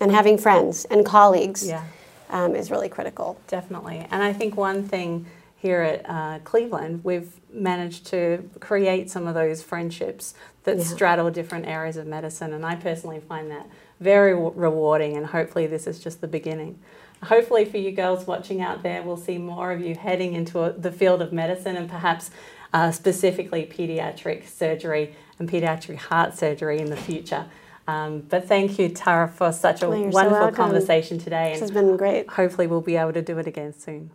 And 0.00 0.10
having 0.10 0.38
friends 0.38 0.84
and 0.86 1.04
colleagues 1.04 1.66
yeah. 1.66 1.84
um, 2.30 2.54
is 2.54 2.70
really 2.70 2.88
critical. 2.88 3.40
Definitely. 3.46 4.06
And 4.10 4.22
I 4.22 4.32
think 4.32 4.56
one 4.56 4.86
thing 4.86 5.26
here 5.56 5.80
at 5.80 6.08
uh, 6.08 6.38
Cleveland, 6.44 7.00
we've 7.02 7.40
managed 7.50 8.06
to 8.06 8.48
create 8.60 9.10
some 9.10 9.26
of 9.26 9.34
those 9.34 9.62
friendships 9.62 10.34
that 10.64 10.76
yeah. 10.76 10.84
straddle 10.84 11.30
different 11.30 11.66
areas 11.66 11.96
of 11.96 12.06
medicine. 12.06 12.52
And 12.52 12.64
I 12.64 12.76
personally 12.76 13.20
find 13.20 13.50
that 13.50 13.66
very 14.00 14.34
rewarding, 14.34 15.16
and 15.16 15.26
hopefully, 15.26 15.66
this 15.66 15.86
is 15.86 15.98
just 15.98 16.20
the 16.20 16.28
beginning. 16.28 16.78
Hopefully, 17.22 17.64
for 17.64 17.78
you 17.78 17.92
girls 17.92 18.26
watching 18.26 18.60
out 18.60 18.82
there, 18.82 19.02
we'll 19.02 19.16
see 19.16 19.38
more 19.38 19.72
of 19.72 19.80
you 19.80 19.94
heading 19.94 20.34
into 20.34 20.60
a, 20.60 20.72
the 20.72 20.92
field 20.92 21.22
of 21.22 21.32
medicine 21.32 21.76
and 21.76 21.88
perhaps 21.88 22.30
uh, 22.74 22.90
specifically 22.90 23.64
pediatric 23.64 24.46
surgery 24.46 25.14
and 25.38 25.48
pediatric 25.48 25.96
heart 25.96 26.36
surgery 26.36 26.78
in 26.78 26.90
the 26.90 26.96
future. 26.96 27.46
Um, 27.88 28.20
but 28.20 28.48
thank 28.48 28.78
you, 28.78 28.88
Tara, 28.88 29.28
for 29.28 29.52
such 29.52 29.82
a 29.82 29.88
well, 29.88 30.08
wonderful 30.08 30.48
so 30.48 30.52
conversation 30.52 31.18
today. 31.18 31.52
This 31.52 31.60
has 31.60 31.70
been 31.70 31.96
great. 31.96 32.28
Hopefully, 32.28 32.66
we'll 32.66 32.80
be 32.80 32.96
able 32.96 33.12
to 33.12 33.22
do 33.22 33.38
it 33.38 33.46
again 33.46 33.72
soon. 33.72 34.10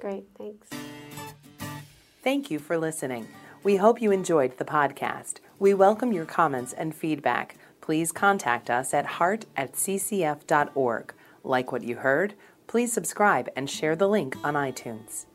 Great, 0.00 0.24
thanks. 0.38 0.68
Thank 2.22 2.50
you 2.50 2.58
for 2.58 2.78
listening. 2.78 3.28
We 3.64 3.76
hope 3.76 4.00
you 4.00 4.10
enjoyed 4.10 4.58
the 4.58 4.64
podcast. 4.64 5.34
We 5.58 5.74
welcome 5.74 6.12
your 6.12 6.24
comments 6.24 6.72
and 6.72 6.94
feedback. 6.94 7.56
Please 7.82 8.12
contact 8.12 8.70
us 8.70 8.94
at 8.94 9.04
heart 9.04 9.44
at 9.56 9.74
ccf.org. 9.74 11.14
Like 11.44 11.72
what 11.72 11.82
you 11.82 11.96
heard? 11.96 12.34
Please 12.66 12.92
subscribe 12.92 13.50
and 13.54 13.68
share 13.68 13.96
the 13.96 14.08
link 14.08 14.36
on 14.42 14.54
iTunes. 14.54 15.26